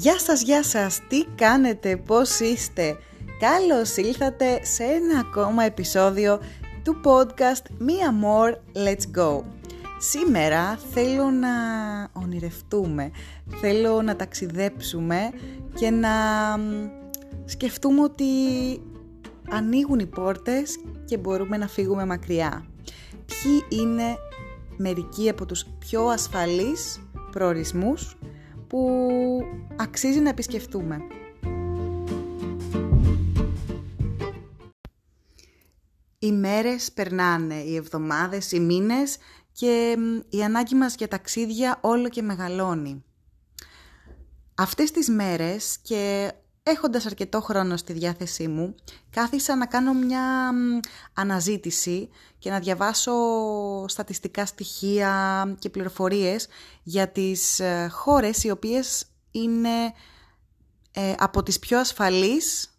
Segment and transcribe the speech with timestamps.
[0.00, 2.96] Γεια σας, γεια σας, τι κάνετε, πώς είστε;
[3.40, 6.40] Καλώς ήλθατε σε ένα ακόμα επεισόδιο
[6.84, 9.42] του podcast Μία More Let's Go
[9.98, 11.48] Σήμερα θέλω να
[12.12, 13.10] ονειρευτούμε,
[13.60, 15.30] θέλω να ταξιδέψουμε
[15.74, 16.10] και να
[17.44, 18.24] σκεφτούμε ότι
[19.50, 22.64] ανοίγουν οι πόρτες και μπορούμε να φύγουμε μακριά.
[23.26, 24.16] Ποιοι είναι
[24.76, 28.16] μερικοί από τους πιο ασφαλείς προορισμούς;
[28.70, 29.00] Που
[29.76, 30.98] αξίζει να επισκεφτούμε.
[36.18, 39.16] Οι μέρες περνάνε, οι εβδομάδες, οι μήνες
[39.52, 39.96] και
[40.28, 43.04] η ανάγκη μας για ταξίδια όλο και μεγαλώνει.
[44.54, 46.32] Αυτές τις μέρες και
[46.70, 48.74] έχοντας αρκετό χρόνο στη διάθεσή μου,
[49.10, 50.50] κάθισα να κάνω μια
[51.12, 53.12] αναζήτηση και να διαβάσω
[53.88, 56.48] στατιστικά στοιχεία και πληροφορίες
[56.82, 59.92] για τις ε, χώρες οι οποίες είναι
[60.92, 62.70] ε, από τις πιο ασφαλείς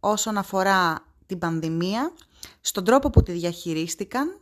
[0.00, 2.12] όσον αφορά την πανδημία,
[2.60, 4.40] στον τρόπο που τη διαχειρίστηκαν,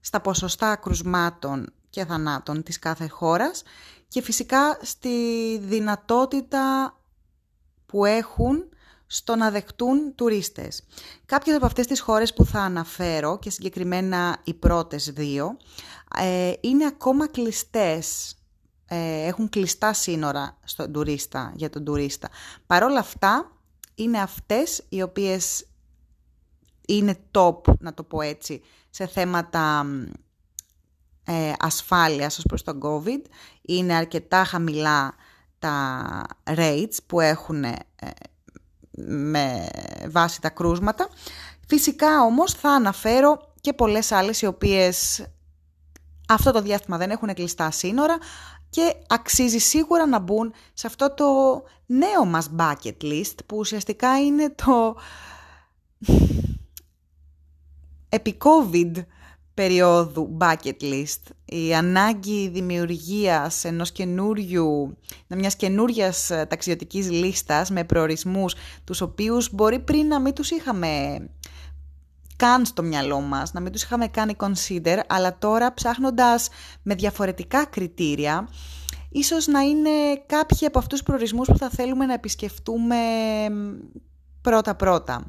[0.00, 3.62] στα ποσοστά κρουσμάτων και θανάτων της κάθε χώρας
[4.08, 6.94] και φυσικά στη δυνατότητα
[7.86, 8.68] που έχουν
[9.06, 10.84] στο να δεχτούν τουρίστες.
[11.26, 15.56] Κάποιες από αυτές τις χώρες που θα αναφέρω και συγκεκριμένα οι πρώτες δύο
[16.18, 18.36] ε, είναι ακόμα κλειστές,
[18.86, 22.28] ε, έχουν κλειστά σύνορα στον τουρίστα, για τον τουρίστα.
[22.66, 23.52] Παρόλα αυτά
[23.94, 25.66] είναι αυτές οι οποίες
[26.86, 29.86] είναι top, να το πω έτσι, σε θέματα
[31.24, 33.22] ε, ασφάλειας ως προς τον COVID.
[33.62, 35.14] Είναι αρκετά χαμηλά
[35.58, 37.76] τα rates που έχουν ε,
[38.96, 39.68] με
[40.08, 41.08] βάση τα κρούσματα.
[41.66, 45.26] Φυσικά όμως θα αναφέρω και πολλές άλλες οι οποίες
[46.28, 48.18] αυτό το διάστημα δεν έχουν κλειστά σύνορα
[48.70, 51.24] και αξίζει σίγουρα να μπουν σε αυτό το
[51.86, 54.96] νέο μας bucket list που ουσιαστικά είναι το
[58.08, 58.92] επί COVID
[59.56, 64.96] περίοδου bucket list, η ανάγκη δημιουργίας ενός καινούριου,
[65.28, 71.18] μιας καινούριας ε, ταξιδιωτικής λίστας με προορισμούς, τους οποίους μπορεί πριν να μην τους είχαμε
[72.36, 76.48] καν στο μυαλό μας, να μην τους είχαμε κάνει consider, αλλά τώρα ψάχνοντας
[76.82, 78.48] με διαφορετικά κριτήρια,
[79.10, 79.90] ίσως να είναι
[80.26, 82.96] κάποιοι από αυτούς τους προορισμούς που θα θέλουμε να επισκεφτούμε
[84.40, 85.24] πρώτα-πρώτα.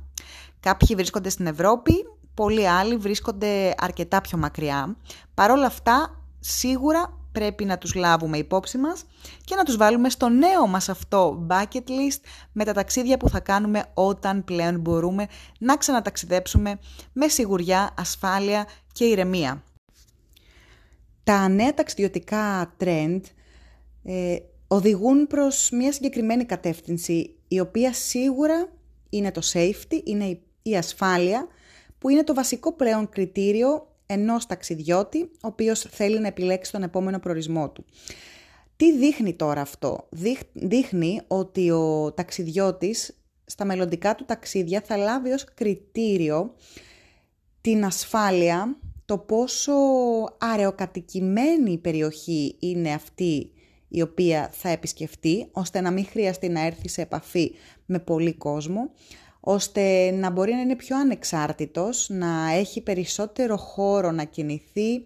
[0.60, 1.94] Κάποιοι βρίσκονται στην Ευρώπη,
[2.38, 4.96] πολλοί άλλοι βρίσκονται αρκετά πιο μακριά.
[5.34, 9.06] Παρ' όλα αυτά, σίγουρα πρέπει να τους λάβουμε υπόψη μας
[9.46, 12.20] και να τους βάλουμε στο νέο μας αυτό bucket list
[12.52, 15.28] με τα ταξίδια που θα κάνουμε όταν πλέον μπορούμε
[15.60, 16.80] να ξαναταξιδέψουμε
[17.14, 19.64] με σιγουριά, ασφάλεια και ηρεμία.
[21.24, 23.22] Τα νέα ταξιδιωτικά trend
[24.04, 24.36] ε,
[24.68, 28.70] οδηγούν προς μια συγκεκριμένη κατεύθυνση η οποία σίγουρα
[29.10, 31.48] είναι το safety, είναι η ασφάλεια
[32.00, 37.20] που είναι το βασικό πλέον κριτήριο ενός ταξιδιώτη, ο οποίος θέλει να επιλέξει τον επόμενο
[37.20, 37.86] προορισμό του.
[38.76, 40.08] Τι δείχνει τώρα αυτό;
[40.54, 46.54] Δείχνει ότι ο ταξιδιώτης στα μελλοντικά του ταξίδια θα λάβει ως κριτήριο
[47.62, 49.74] την ασφάλεια, το πόσο
[50.38, 53.52] αραιοκατοικημένη η περιοχή είναι αυτή
[53.88, 57.52] η οποία θα επισκεφτεί, ώστε να μην χρειαστεί να έρθει σε επαφή
[57.86, 58.92] με πολύ κόσμο,
[59.50, 65.04] ώστε να μπορεί να είναι πιο ανεξάρτητος, να έχει περισσότερο χώρο να κινηθεί,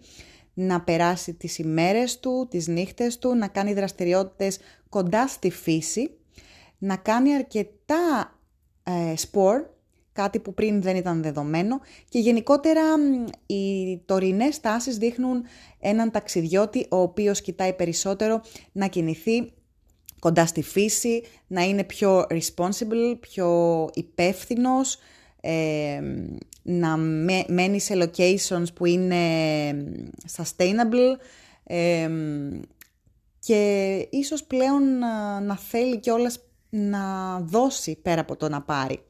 [0.54, 4.58] να περάσει τις ημέρες του, τις νύχτες του, να κάνει δραστηριότητες
[4.88, 6.10] κοντά στη φύση,
[6.78, 8.38] να κάνει αρκετά
[8.82, 9.64] ε, σπορ,
[10.12, 12.82] κάτι που πριν δεν ήταν δεδομένο και γενικότερα
[13.46, 15.42] οι τωρινές τάσεις δείχνουν
[15.80, 18.42] έναν ταξιδιώτη ο οποίος κοιτάει περισσότερο
[18.72, 19.52] να κινηθεί
[20.22, 24.98] κοντά στη φύση, να είναι πιο responsible, πιο υπεύθυνος,
[25.40, 26.00] ε,
[26.62, 26.96] να
[27.48, 29.16] μένει σε locations που είναι
[30.36, 31.16] sustainable
[31.64, 32.10] ε,
[33.38, 36.38] και ίσως πλέον να, να θέλει κιόλας
[36.70, 39.02] να δώσει πέρα από το να πάρει.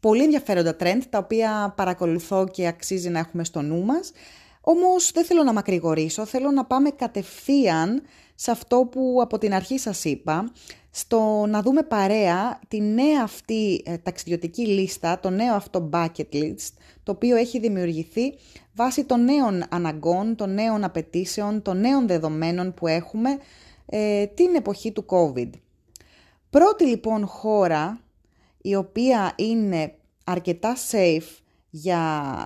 [0.00, 4.12] Πολύ ενδιαφέροντα trend τα οποία παρακολουθώ και αξίζει να έχουμε στο νου μας.
[4.64, 8.02] Όμως δεν θέλω να μακρηγορήσω, θέλω να πάμε κατευθείαν
[8.34, 10.52] σε αυτό που από την αρχή σας είπα,
[10.90, 16.72] στο να δούμε παρέα τη νέα αυτή ε, ταξιδιωτική λίστα, το νέο αυτό bucket list,
[17.02, 18.34] το οποίο έχει δημιουργηθεί
[18.74, 23.38] βάσει των νέων αναγκών, των νέων απαιτήσεων, των νέων δεδομένων που έχουμε
[23.86, 25.50] ε, την εποχή του COVID.
[26.50, 28.00] Πρώτη λοιπόν χώρα
[28.62, 29.94] η οποία είναι
[30.24, 31.38] αρκετά safe
[31.70, 32.44] για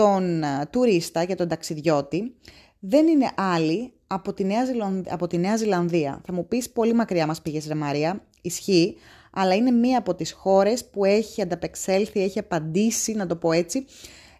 [0.00, 2.34] τον ε, τουρίστα, για τον ταξιδιώτη,
[2.78, 6.20] δεν είναι άλλη από τη, Νέα Ζηλανδία, από τη Νέα Ζηλανδία.
[6.26, 8.96] Θα μου πεις πολύ μακριά μας πήγες ρε Μαρία, ισχύει,
[9.32, 13.84] αλλά είναι μία από τις χώρες που έχει ανταπεξέλθει, έχει απαντήσει, να το πω έτσι,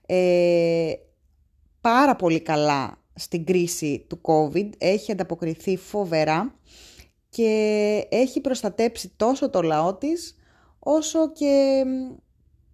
[0.07, 0.93] ε,
[1.81, 6.55] πάρα πολύ καλά στην κρίση του COVID, έχει ανταποκριθεί φοβερά
[7.29, 10.37] και έχει προστατέψει τόσο το λαό της,
[10.79, 11.85] όσο και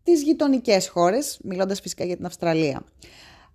[0.07, 2.85] τις γειτονικές χώρες, μιλώντας φυσικά για την Αυστραλία.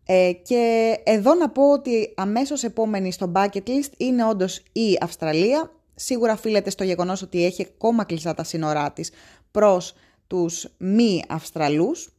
[0.05, 5.71] Ε, και εδώ να πω ότι αμέσως επόμενη στο bucket list είναι όντως η Αυστραλία.
[5.95, 9.11] Σίγουρα οφείλεται στο γεγονός ότι έχει ακόμα κλειστά τα σύνορά της
[9.51, 9.93] προς
[10.27, 12.13] τους μη Αυστραλούς.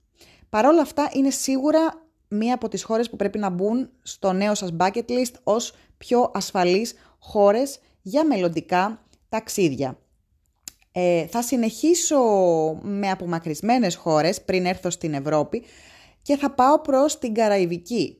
[0.49, 4.55] Παρ' όλα αυτά είναι σίγουρα μία από τις χώρες που πρέπει να μπουν στο νέο
[4.55, 9.99] σας bucket list ως πιο ασφαλείς χώρες για μελλοντικά ταξίδια.
[10.93, 12.19] Ε, θα συνεχίσω
[12.83, 15.63] με απομακρυσμένες χώρες πριν έρθω στην Ευρώπη
[16.23, 18.17] και θα πάω προς την Καραϊβική.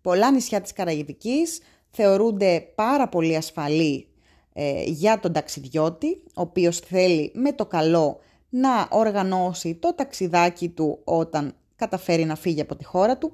[0.00, 4.08] Πολλά νησιά της Καραϊβικής θεωρούνται πάρα πολύ ασφαλή
[4.52, 11.00] ε, για τον ταξιδιώτη, ο οποίος θέλει με το καλό να οργανώσει το ταξιδάκι του
[11.04, 13.32] όταν καταφέρει να φύγει από τη χώρα του.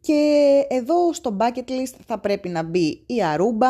[0.00, 3.68] Και εδώ στο bucket list θα πρέπει να μπει η Αρούμπα,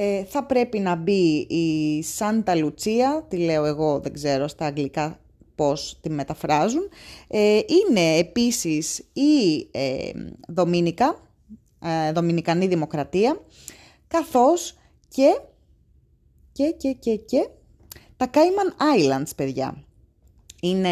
[0.00, 5.20] ε, θα πρέπει να μπει η Σάντα Λουτσία, τη λέω εγώ δεν ξέρω στα αγγλικά
[5.54, 6.88] πώς τη μεταφράζουν.
[7.28, 10.10] Ε, είναι επίσης η ε,
[10.48, 11.28] Δομίνικα,
[11.82, 13.40] ε, Δομινικανή Δημοκρατία,
[14.08, 14.76] καθώς
[15.08, 15.40] και,
[16.52, 17.48] και, και, και, και
[18.16, 19.84] τα Cayman Islands, παιδιά.
[20.60, 20.88] Είναι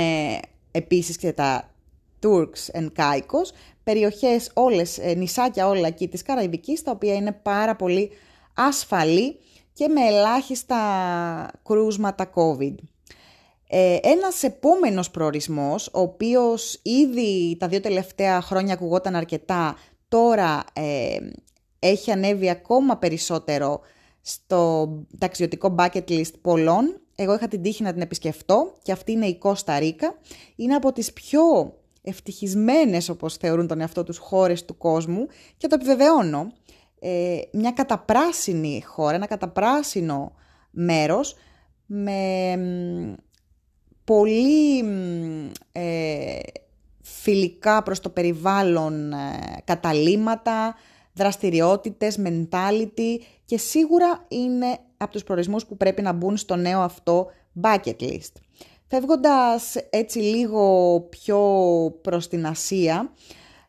[0.70, 1.75] επίσης και τα
[2.23, 3.50] Turks and Caicos,
[3.82, 8.11] περιοχές όλες, ε, νησάκια όλα εκεί της Καραϊβικής, τα οποία είναι πάρα πολύ
[8.56, 9.38] ασφαλή
[9.73, 10.79] και με ελάχιστα
[11.62, 12.75] κρούσματα COVID.
[13.69, 19.76] Ε, ένας επόμενος προορισμός, ο οποίος ήδη τα δύο τελευταία χρόνια ακουγόταν αρκετά,
[20.08, 21.17] τώρα ε,
[21.79, 23.81] έχει ανέβει ακόμα περισσότερο
[24.20, 24.88] στο
[25.19, 27.00] ταξιδιωτικό bucket list πολλών.
[27.17, 30.19] Εγώ είχα την τύχη να την επισκεφτώ και αυτή είναι η Κώστα Ρίκα.
[30.56, 35.26] Είναι από τις πιο ευτυχισμένες, όπως θεωρούν τον εαυτό τους, χώρες του κόσμου
[35.56, 36.53] και το επιβεβαιώνω.
[37.00, 40.32] Ε, μια καταπράσινη χώρα, ένα καταπράσινο
[40.70, 41.37] μέρος
[41.87, 42.56] με
[44.04, 44.78] πολύ
[45.72, 46.38] ε,
[47.02, 49.16] φιλικά προς το περιβάλλον ε,
[49.64, 50.75] καταλήματα,
[51.12, 57.26] δραστηριότητες, mentality και σίγουρα είναι από τους προορισμούς που πρέπει να μπουν στο νέο αυτό
[57.62, 58.32] bucket list.
[58.87, 61.40] Φεύγοντας έτσι λίγο πιο
[62.02, 63.12] προς την Ασία,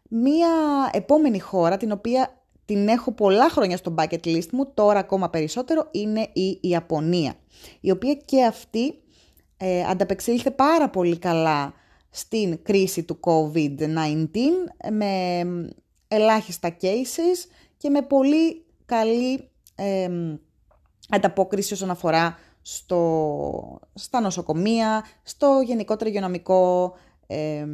[0.09, 0.49] μία
[0.91, 2.36] επόμενη χώρα την οποία
[2.67, 7.35] την έχω πολλά χρόνια στο bucket list μου, τώρα ακόμα περισσότερο, είναι η Ιαπωνία,
[7.79, 8.93] η οποία και αυτή
[9.57, 11.73] ε, ανταπεξήλθε πάρα πολύ καλά
[12.09, 14.27] στην κρίση του COVID-19
[14.91, 15.41] με
[16.07, 20.09] ελάχιστα cases και με πολύ καλή ε,
[21.09, 26.93] ανταπόκριση όσον αφορά στο, στα νοσοκομεία, στο γενικότερο υγειονομικό,
[27.27, 27.65] ε,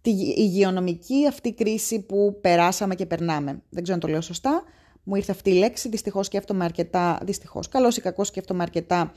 [0.00, 3.62] στη υγειονομική αυτή κρίση που περάσαμε και περνάμε.
[3.70, 4.62] Δεν ξέρω αν το λέω σωστά.
[5.02, 9.12] Μου ήρθε αυτή η λέξη, δυστυχώς σκέφτομαι αρκετά, δυστυχώς, καλώς ή κακώς σκέφτομαι αρκετά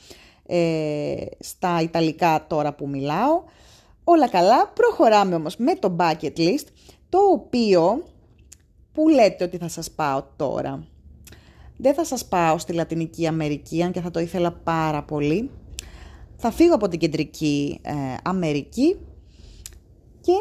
[0.46, 3.44] ε, στα Ιταλικά τώρα που μιλάω.
[4.04, 6.68] Όλα καλά, προχωράμε όμως με το bucket list,
[7.10, 8.04] το οποίο
[8.94, 10.88] που λέτε ότι θα σας πάω τώρα.
[11.78, 15.50] Δεν θα σας πάω στη Λατινική Αμερική, αν και θα το ήθελα πάρα πολύ.
[16.36, 17.94] Θα φύγω από την Κεντρική ε,
[18.24, 18.98] Αμερική
[20.22, 20.34] και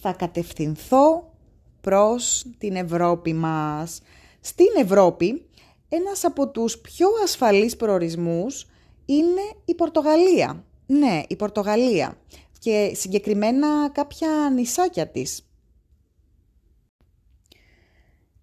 [0.00, 1.32] θα κατευθυνθώ
[1.80, 4.00] προς την Ευρώπη μας.
[4.40, 5.46] Στην Ευρώπη,
[5.88, 8.66] ένας από τους πιο ασφαλείς προορισμούς
[9.04, 10.64] είναι η Πορτογαλία.
[10.86, 12.18] Ναι, η Πορτογαλία
[12.58, 15.48] και συγκεκριμένα κάποια νησάκια της.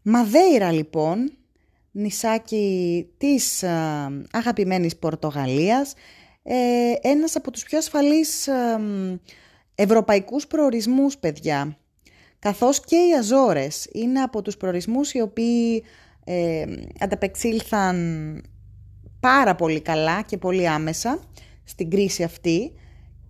[0.01, 1.37] Μαδέιρα λοιπόν,
[1.91, 5.93] νησάκι της α, αγαπημένης Πορτογαλίας,
[6.43, 8.47] ε, ένας από τους πιο ασφαλείς
[9.75, 11.77] ευρωπαϊκούς προορισμούς, παιδιά.
[12.39, 15.83] Καθώς και οι Αζόρες είναι από τους προορισμούς οι οποίοι
[16.23, 16.63] ε,
[16.99, 17.97] ανταπεξήλθαν
[19.19, 21.19] πάρα πολύ καλά και πολύ άμεσα
[21.63, 22.73] στην κρίση αυτή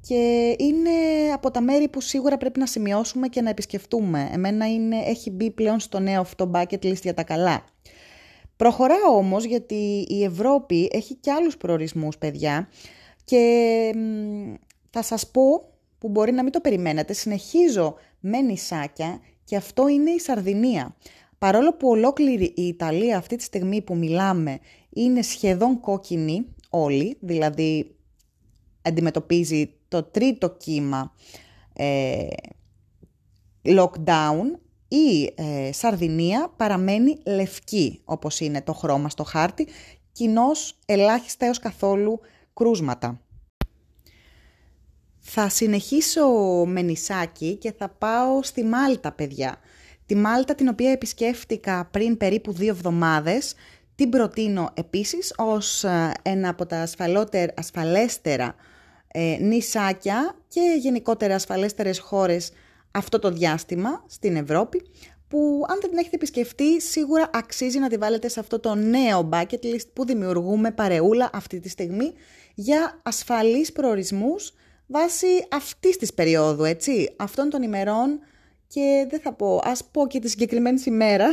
[0.07, 0.89] και είναι
[1.33, 4.29] από τα μέρη που σίγουρα πρέπει να σημειώσουμε και να επισκεφτούμε.
[4.31, 7.63] Εμένα είναι, έχει μπει πλέον στο νέο αυτό bucket list για τα καλά.
[8.55, 12.69] Προχωράω όμως γιατί η Ευρώπη έχει και άλλους προορισμούς, παιδιά,
[13.25, 13.93] και
[14.89, 15.72] θα σας πω
[16.03, 20.95] που μπορεί να μην το περιμένετε, συνεχίζω με νησάκια και αυτό είναι η Σαρδινία.
[21.37, 27.95] Παρόλο που ολόκληρη η Ιταλία αυτή τη στιγμή που μιλάμε είναι σχεδόν κόκκινη όλοι, δηλαδή
[28.81, 31.13] αντιμετωπίζει το τρίτο κύμα
[31.73, 32.27] ε,
[33.63, 39.67] lockdown, η ε, Σαρδινία παραμένει λευκή, όπως είναι το χρώμα στο χάρτη,
[40.11, 42.19] κοινώς ελάχιστα έως καθόλου
[42.53, 43.21] κρούσματα.
[45.25, 46.27] Θα συνεχίσω
[46.65, 49.55] με νησάκι και θα πάω στη Μάλτα, παιδιά.
[50.05, 53.55] Τη Μάλτα την οποία επισκέφτηκα πριν περίπου δύο εβδομάδες,
[53.95, 56.87] την προτείνω επίσης ως ε, ένα από τα
[57.55, 58.55] ασφαλέστερα
[59.07, 62.51] ε, νησάκια και γενικότερα ασφαλέστερες χώρες
[62.91, 64.85] αυτό το διάστημα στην Ευρώπη
[65.27, 69.29] που αν δεν την έχετε επισκεφτεί σίγουρα αξίζει να τη βάλετε σε αυτό το νέο
[69.31, 72.13] bucket list που δημιουργούμε παρεούλα αυτή τη στιγμή
[72.53, 74.53] για ασφαλείς προορισμούς
[74.93, 78.19] βάσει αυτής της περίοδου, έτσι, αυτών των ημερών
[78.67, 81.27] και δεν θα πω, ας πω και τη συγκεκριμένη ημέρα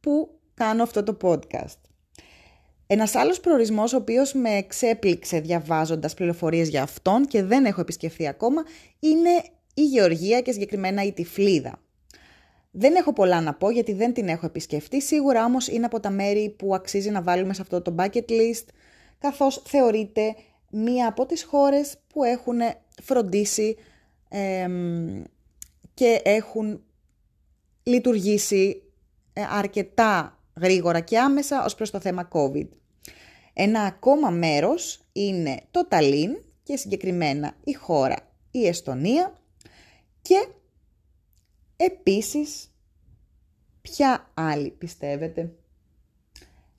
[0.00, 1.78] που κάνω αυτό το podcast.
[2.86, 8.26] Ένας άλλος προορισμός ο οποίος με εξέπληξε διαβάζοντας πληροφορίες για αυτόν και δεν έχω επισκεφθεί
[8.26, 8.62] ακόμα
[8.98, 9.30] είναι
[9.74, 11.78] η Γεωργία και συγκεκριμένα η Τυφλίδα.
[12.70, 16.10] Δεν έχω πολλά να πω γιατί δεν την έχω επισκεφτεί, σίγουρα όμως είναι από τα
[16.10, 18.64] μέρη που αξίζει να βάλουμε σε αυτό το bucket list,
[19.18, 20.34] καθώς θεωρείται
[20.70, 22.58] μία από τις χώρες που έχουν
[23.02, 23.76] φροντίσει
[25.94, 26.82] και έχουν
[27.82, 28.82] λειτουργήσει
[29.32, 32.68] ε, αρκετά γρήγορα και άμεσα ως προς το θέμα COVID.
[33.52, 38.16] Ένα ακόμα μέρος είναι το Ταλίν και συγκεκριμένα η χώρα
[38.50, 39.38] η Εστονία
[40.22, 40.48] και
[41.76, 42.74] επίσης
[43.82, 45.52] ποια άλλη πιστεύετε;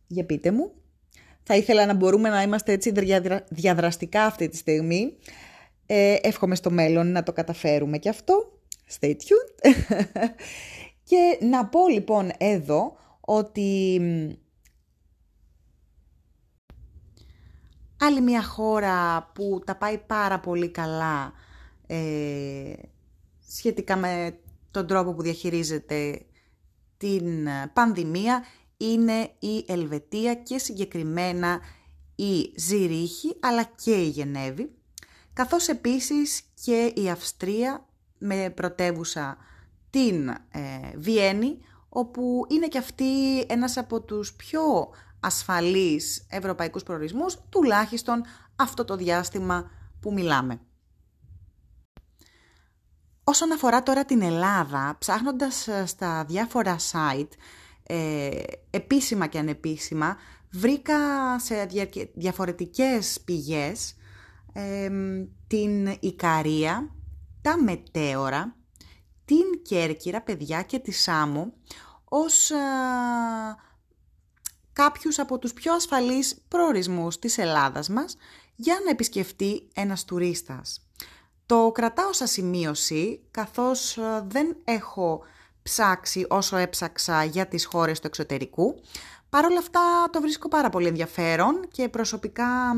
[0.07, 0.72] Για πείτε μου.
[1.43, 2.93] Θα ήθελα να μπορούμε να είμαστε έτσι
[3.50, 5.17] διαδραστικά αυτή τη στιγμή.
[5.85, 8.51] Ε, εύχομαι στο μέλλον να το καταφέρουμε και αυτό.
[8.99, 9.71] Stay tuned.
[11.09, 14.01] και να πω λοιπόν εδώ ότι
[17.99, 21.33] άλλη μια χώρα που τα πάει πάρα πολύ καλά
[21.87, 22.73] ε,
[23.47, 24.39] σχετικά με
[24.71, 26.25] τον τρόπο που διαχειρίζεται
[26.97, 28.43] την πανδημία
[28.77, 31.59] είναι η Ελβετία και συγκεκριμένα
[32.15, 34.75] η Ζηρίχη αλλά και η Γενέβη
[35.35, 37.85] καθώς επίσης και η Αυστρία
[38.17, 39.37] με πρωτεύουσα
[39.89, 40.39] την ε,
[40.95, 44.89] Βιέννη όπου είναι και αυτή ένας από τους πιο
[45.19, 48.23] ασφαλείς ευρωπαϊκούς προορισμούς, τουλάχιστον
[48.55, 50.59] αυτό το διάστημα που μιλάμε.
[53.23, 57.29] Όσον αφορά τώρα την Ελλάδα, ψάχνοντας ε, στα διάφορα site,
[57.83, 58.29] ε,
[58.69, 60.17] επίσημα και ανεπίσημα,
[60.51, 61.67] βρήκα σε
[62.13, 63.95] διαφορετικές πηγές
[65.47, 66.95] την Ικαρία,
[67.41, 68.55] τα Μετέωρα,
[69.25, 71.53] την Κέρκυρα, παιδιά και τη Σάμο,
[72.03, 72.55] ως ε,
[74.74, 78.15] κάποιους από τους πιο ασφαλείς προορισμούς της Ελλάδας μας
[78.55, 80.89] για να επισκεφτεί ένας τουρίστας.
[81.45, 85.21] Το κρατάω σαν σημείωση, καθώς ε, δεν έχω
[85.63, 88.75] ψάξει όσο έψαξα για τις χώρες του εξωτερικού.
[89.29, 92.75] Παρ' όλα αυτά το βρίσκω πάρα πολύ ενδιαφέρον και προσωπικά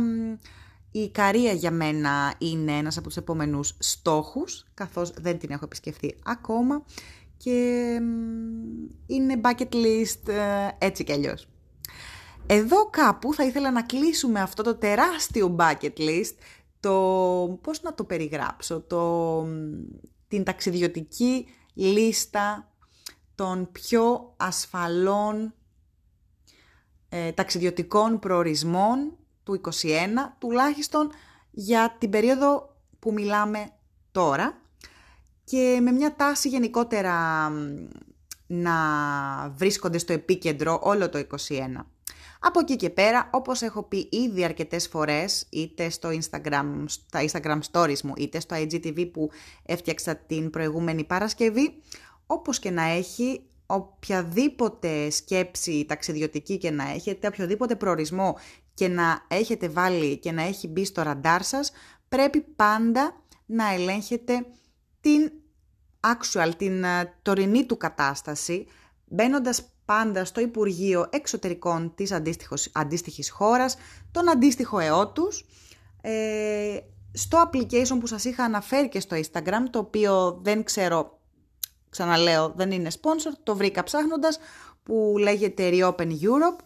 [0.92, 6.16] η Ικαρία για μένα είναι ένας από τους επόμενους στόχους, καθώς δεν την έχω επισκεφθεί
[6.24, 6.86] ακόμα
[7.38, 7.90] και
[9.06, 11.48] είναι bucket list ε, έτσι κι αλλιώς.
[12.46, 16.36] Εδώ κάπου θα ήθελα να κλείσουμε αυτό το τεράστιο bucket list,
[16.80, 16.94] το
[17.62, 19.42] πώς να το περιγράψω, το,
[20.28, 22.72] την ταξιδιωτική λίστα
[23.36, 25.54] των πιο ασφαλών
[27.10, 29.18] ε, ταξιδιωτικών προορισμών
[29.48, 29.70] του 21,
[30.38, 31.12] τουλάχιστον
[31.52, 33.70] για την περίοδο που μιλάμε
[34.12, 34.62] τώρα
[35.44, 37.50] και με μια τάση γενικότερα
[38.48, 38.76] να
[39.56, 41.26] βρίσκονται στο επίκεντρο όλο το 21.
[42.40, 47.60] Από εκεί και πέρα, όπως έχω πει ήδη αρκετές φορές, είτε στο Instagram, στα Instagram
[47.72, 49.30] stories μου, είτε στο IGTV που
[49.66, 51.82] έφτιαξα την προηγούμενη Παρασκευή,
[52.26, 58.38] όπως και να έχει, οποιαδήποτε σκέψη ταξιδιωτική και να έχετε, οποιοδήποτε προορισμό
[58.74, 61.72] και να έχετε βάλει και να έχει μπει στο ραντάρ σας,
[62.10, 64.46] πρέπει πάντα να ελέγχετε
[65.02, 65.32] την
[66.00, 68.68] actual, την ε, τωρινή του κατάσταση,
[69.06, 73.78] μπαίνοντας πάντα στο Υπουργείο Εξωτερικών της αντίστοιχης, αντίστοιχης χώρας,
[74.12, 75.46] τον αντίστοιχο ΕΟΤΟΥΣ,
[76.02, 76.78] ε,
[77.14, 81.17] στο application που σας είχα αναφέρει και στο Instagram, το οποίο δεν ξέρω,
[81.98, 84.40] ξαναλέω, δεν είναι sponsor, το βρήκα ψάχνοντας,
[84.84, 86.60] που λέγεται Reopen Europe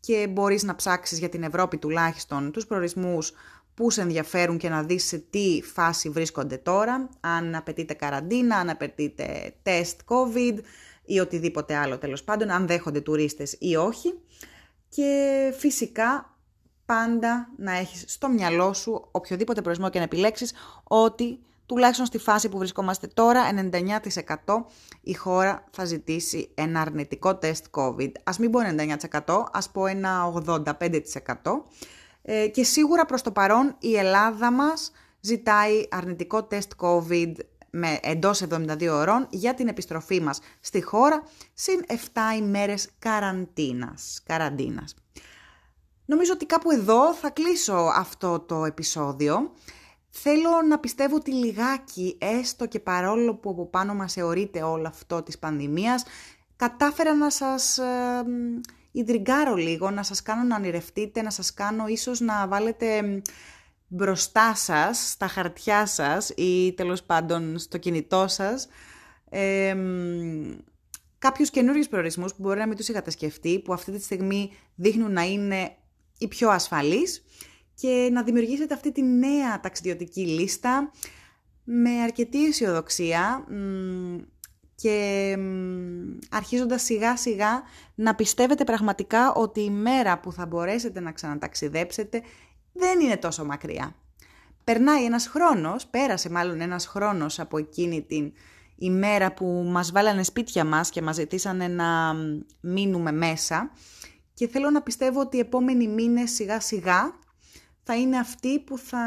[0.00, 3.32] και μπορείς να ψάξεις για την Ευρώπη τουλάχιστον τους προορισμούς
[3.74, 8.70] που σε ενδιαφέρουν και να δεις σε τι φάση βρίσκονται τώρα, αν απαιτείται καραντίνα, αν
[8.70, 10.58] απαιτείται τεστ COVID,
[11.04, 14.14] ή οτιδήποτε άλλο τέλος πάντων, αν δέχονται τουρίστες ή όχι.
[14.88, 16.36] Και φυσικά
[16.86, 20.52] πάντα να έχεις στο μυαλό σου οποιοδήποτε προορισμό και να επιλέξεις
[20.84, 23.42] ότι τουλάχιστον στη φάση που βρισκόμαστε τώρα,
[24.46, 24.64] 99%
[25.00, 28.12] η χώρα θα ζητήσει ένα αρνητικό τεστ COVID.
[28.24, 28.60] Ας μην πω
[29.24, 31.64] 99%, ας πω ένα 85%.
[32.22, 37.32] Ε, και σίγουρα προς το παρόν η Ελλάδα μας ζητάει αρνητικό τεστ COVID
[37.70, 41.22] με εντός 72 ώρων για την επιστροφή μας στη χώρα,
[41.54, 41.94] συν 7
[42.38, 44.22] ημέρες καραντίνας.
[44.26, 44.94] καραντίνας.
[46.04, 49.52] Νομίζω ότι κάπου εδώ θα κλείσω αυτό το επεισόδιο.
[50.22, 55.22] Θέλω να πιστεύω ότι λιγάκι, έστω και παρόλο που από πάνω μας αιωρείται όλο αυτό
[55.22, 56.04] της πανδημίας,
[56.56, 58.24] κατάφερα να σας ε,
[58.92, 63.22] ιδρυγκάρω λίγο, να σας κάνω να ονειρευτείτε, να σας κάνω ίσως να βάλετε
[63.86, 68.68] μπροστά σας, στα χαρτιά σας ή τέλος πάντων στο κινητό σας,
[69.30, 69.76] ε,
[71.18, 75.12] κάποιους καινούριους προορισμούς που μπορεί να μην τους είχατε σκεφτεί, που αυτή τη στιγμή δείχνουν
[75.12, 75.76] να είναι
[76.18, 77.22] οι πιο ασφαλείς
[77.80, 80.90] και να δημιουργήσετε αυτή τη νέα ταξιδιωτική λίστα
[81.64, 83.44] με αρκετή αισιοδοξία
[84.74, 85.36] και
[86.30, 87.62] αρχίζοντας σιγά σιγά
[87.94, 92.22] να πιστεύετε πραγματικά ότι η μέρα που θα μπορέσετε να ξαναταξιδέψετε
[92.72, 93.94] δεν είναι τόσο μακριά.
[94.64, 98.32] Περνάει ένας χρόνος, πέρασε μάλλον ένας χρόνος από εκείνη την
[98.76, 102.14] ημέρα που μας βάλανε σπίτια μας και μας ζητήσανε να
[102.60, 103.70] μείνουμε μέσα
[104.34, 107.18] και θέλω να πιστεύω ότι οι επόμενοι μήνες σιγά σιγά
[107.90, 109.06] θα είναι αυτοί που θα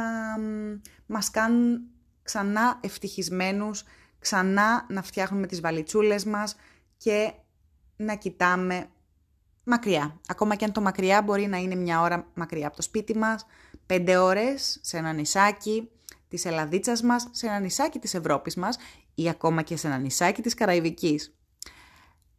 [1.06, 1.82] μας κάνουν
[2.24, 3.84] ξανά ευτυχισμένους,
[4.20, 6.56] ξανά να φτιάχνουμε τις βαλιτσούλες μας
[6.98, 7.34] και
[7.96, 8.88] να κοιτάμε
[9.64, 10.20] μακριά.
[10.28, 13.46] Ακόμα και αν το μακριά μπορεί να είναι μια ώρα μακριά από το σπίτι μας,
[13.86, 15.90] πέντε ώρες σε ένα νησάκι
[16.28, 18.78] της Ελλαδίτσας μας, σε ένα νησάκι της Ευρώπης μας
[19.16, 21.36] ή ακόμα και σε ένα νησάκι της Καραϊβικής.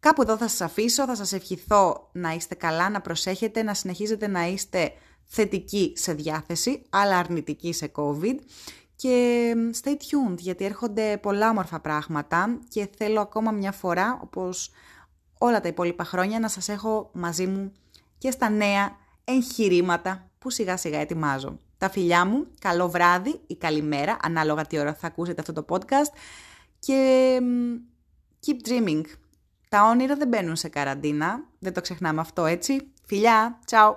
[0.01, 4.27] Κάπου εδώ θα σας αφήσω, θα σας ευχηθώ να είστε καλά, να προσέχετε, να συνεχίζετε
[4.27, 4.93] να είστε
[5.27, 8.37] θετικοί σε διάθεση, αλλά αρνητικοί σε COVID.
[8.97, 14.71] Και stay tuned, γιατί έρχονται πολλά όμορφα πράγματα και θέλω ακόμα μια φορά, όπως
[15.39, 17.73] όλα τα υπόλοιπα χρόνια, να σας έχω μαζί μου
[18.19, 21.59] και στα νέα εγχειρήματα που σιγά σιγά ετοιμάζω.
[21.79, 26.17] Τα φιλιά μου, καλό βράδυ ή καλημέρα, ανάλογα τι ώρα θα ακούσετε αυτό το podcast
[26.79, 27.39] και
[28.47, 29.03] keep dreaming.
[29.69, 32.93] Τα όνειρα δεν μπαίνουν σε καραντίνα, δεν το ξεχνάμε αυτό έτσι.
[33.05, 33.91] Φιλιά, ciao!